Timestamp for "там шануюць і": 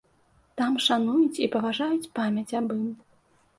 0.61-1.51